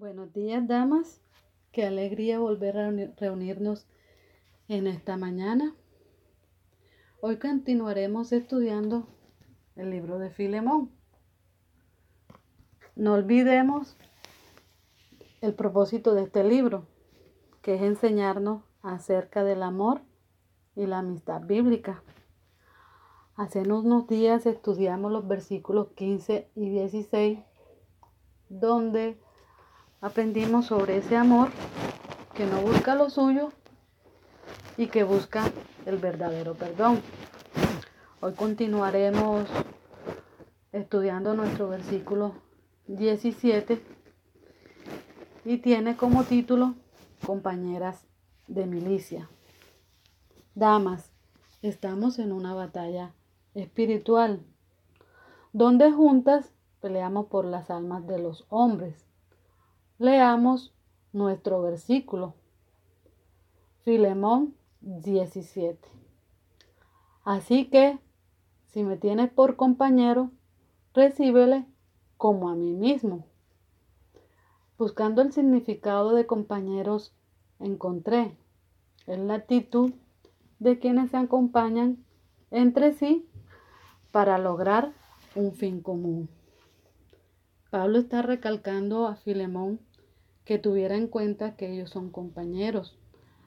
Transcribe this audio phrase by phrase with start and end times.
[0.00, 1.20] Buenos días, damas.
[1.72, 3.86] Qué alegría volver a reunirnos
[4.66, 5.76] en esta mañana.
[7.20, 9.06] Hoy continuaremos estudiando
[9.76, 10.90] el libro de Filemón.
[12.96, 13.98] No olvidemos
[15.42, 16.86] el propósito de este libro,
[17.60, 20.00] que es enseñarnos acerca del amor
[20.76, 22.02] y la amistad bíblica.
[23.36, 27.40] Hace unos días estudiamos los versículos 15 y 16,
[28.48, 29.20] donde
[30.00, 31.50] aprendimos sobre ese amor
[32.34, 33.52] que no busca lo suyo
[34.76, 35.50] y que busca
[35.84, 37.00] el verdadero perdón.
[38.20, 39.48] Hoy continuaremos
[40.72, 42.34] estudiando nuestro versículo
[42.86, 43.82] 17
[45.44, 46.74] y tiene como título
[47.26, 48.06] Compañeras
[48.46, 49.28] de milicia.
[50.54, 51.10] Damas,
[51.62, 53.12] estamos en una batalla
[53.54, 54.40] espiritual,
[55.52, 59.09] donde juntas peleamos por las almas de los hombres.
[60.00, 60.72] Leamos
[61.12, 62.32] nuestro versículo.
[63.84, 65.78] Filemón 17.
[67.22, 67.98] Así que,
[68.68, 70.30] si me tienes por compañero,
[70.94, 71.66] recíbele
[72.16, 73.26] como a mí mismo.
[74.78, 77.12] Buscando el significado de compañeros,
[77.58, 78.38] encontré
[79.06, 79.92] en la actitud
[80.60, 82.02] de quienes se acompañan
[82.50, 83.28] entre sí
[84.12, 84.94] para lograr
[85.34, 86.30] un fin común.
[87.68, 89.78] Pablo está recalcando a Filemón
[90.50, 92.98] que tuviera en cuenta que ellos son compañeros.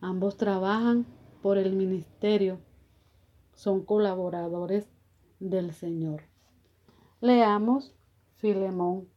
[0.00, 1.04] Ambos trabajan
[1.42, 2.58] por el ministerio,
[3.54, 4.88] son colaboradores
[5.38, 6.22] del Señor.
[7.20, 7.94] Leamos
[8.36, 9.10] Filemón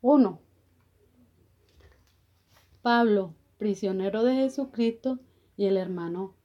[0.00, 0.38] 1.
[2.82, 5.18] Pablo, prisionero de Jesucristo,
[5.56, 6.36] y el hermano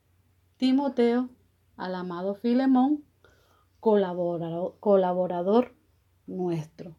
[0.57, 1.29] Timoteo,
[1.77, 3.03] al amado Filemón,
[3.79, 5.75] colaborador,
[6.25, 6.95] nuestro.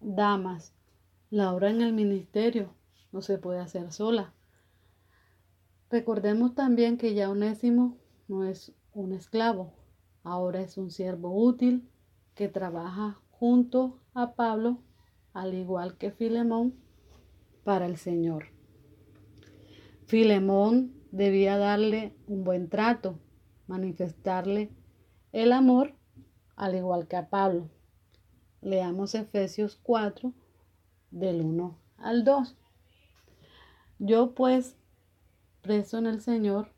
[0.00, 0.72] Damas,
[1.28, 2.77] la obra en el ministerio
[3.12, 4.34] no se puede hacer sola.
[5.90, 7.96] Recordemos también que ya Onésimo
[8.28, 9.72] no es un esclavo,
[10.22, 11.88] ahora es un siervo útil
[12.34, 14.78] que trabaja junto a Pablo,
[15.32, 16.74] al igual que Filemón,
[17.64, 18.46] para el Señor.
[20.06, 23.18] Filemón debía darle un buen trato,
[23.66, 24.70] manifestarle
[25.32, 25.94] el amor,
[26.56, 27.70] al igual que a Pablo.
[28.60, 30.32] Leamos Efesios 4,
[31.10, 32.56] del 1 al 2.
[33.98, 34.76] Yo pues,
[35.60, 36.68] preso en el Señor,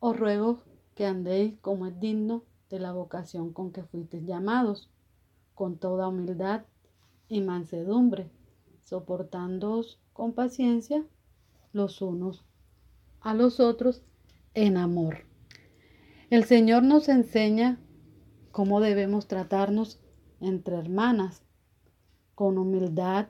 [0.00, 0.62] os ruego
[0.94, 4.90] que andéis como es digno de la vocación con que fuisteis llamados,
[5.54, 6.64] con toda humildad
[7.28, 8.30] y mansedumbre,
[8.84, 11.04] soportándoos con paciencia
[11.72, 12.44] los unos
[13.20, 14.02] a los otros
[14.54, 15.26] en amor.
[16.30, 17.78] El Señor nos enseña
[18.50, 20.00] cómo debemos tratarnos
[20.40, 21.42] entre hermanas,
[22.34, 23.28] con humildad,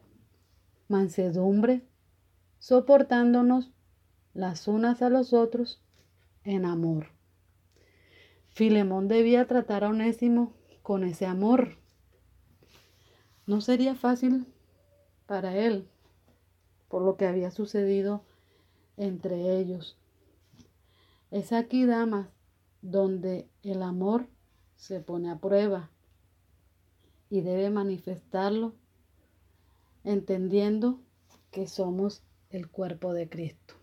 [0.88, 1.84] mansedumbre,
[2.58, 3.70] soportándonos
[4.34, 5.82] las unas a los otros
[6.44, 7.08] en amor.
[8.50, 10.52] Filemón debía tratar a Onésimo
[10.82, 11.76] con ese amor.
[13.46, 14.46] No sería fácil
[15.26, 15.88] para él
[16.88, 18.22] por lo que había sucedido
[18.96, 19.96] entre ellos.
[21.30, 22.28] Es aquí, damas,
[22.80, 24.26] donde el amor
[24.76, 25.90] se pone a prueba
[27.28, 28.74] y debe manifestarlo
[30.04, 31.00] entendiendo
[31.50, 33.74] que somos el cuerpo de Cristo.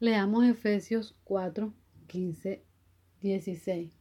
[0.00, 1.72] Leamos Efesios 4,
[2.06, 2.64] 15,
[3.20, 3.98] 16.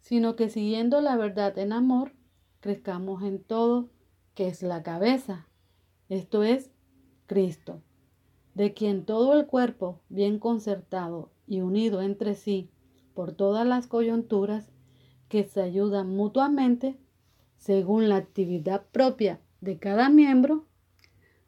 [0.00, 2.12] Sino que siguiendo la verdad en amor,
[2.60, 3.88] crezcamos en todo
[4.34, 5.46] que es la cabeza,
[6.08, 6.70] esto es
[7.26, 7.82] Cristo,
[8.54, 12.70] de quien todo el cuerpo, bien concertado y unido entre sí
[13.14, 14.70] por todas las coyunturas
[15.28, 16.98] que se ayudan mutuamente
[17.56, 20.66] según la actividad propia de cada miembro,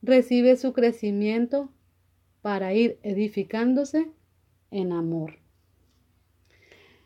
[0.02, 1.70] recibe su crecimiento
[2.42, 4.10] para ir edificándose
[4.70, 5.34] en amor.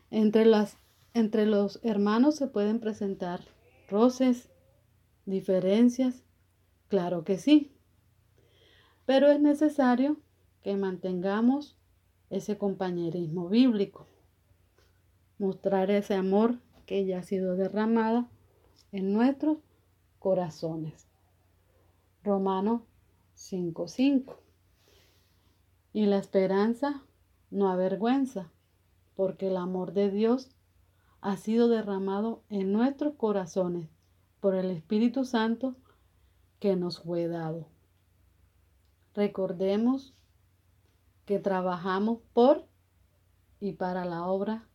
[0.09, 0.45] Entre,
[1.13, 3.41] entre los hermanos se pueden presentar
[3.87, 4.49] roces,
[5.25, 6.23] diferencias,
[6.87, 7.71] claro que sí,
[9.05, 10.17] pero es necesario
[10.63, 11.77] que mantengamos
[12.29, 14.07] ese compañerismo bíblico.
[15.37, 18.27] Mostrar ese amor que ya ha sido derramado
[18.91, 19.59] en nuestros
[20.19, 21.07] corazones.
[22.27, 22.85] Romano
[23.35, 24.35] 5:5.
[25.93, 27.01] Y la esperanza
[27.51, 28.51] no avergüenza,
[29.15, 30.49] porque el amor de Dios
[31.21, 33.87] ha sido derramado en nuestros corazones
[34.41, 35.77] por el Espíritu Santo
[36.59, 37.69] que nos fue dado.
[39.13, 40.13] Recordemos
[41.25, 42.67] que trabajamos por
[43.61, 44.67] y para la obra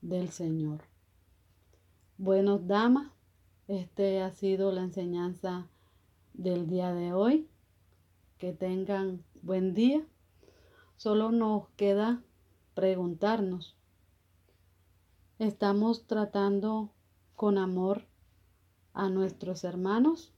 [0.00, 0.84] del Señor.
[2.18, 3.10] Buenos damas,
[3.66, 5.68] este ha sido la enseñanza
[6.34, 7.48] del día de hoy.
[8.38, 10.06] Que tengan buen día.
[10.96, 12.22] Solo nos queda
[12.74, 13.76] preguntarnos,
[15.38, 16.92] ¿estamos tratando
[17.34, 18.06] con amor
[18.92, 20.32] a nuestros hermanos?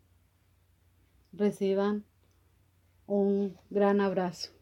[1.33, 2.05] Reciban
[3.07, 4.62] un gran abrazo.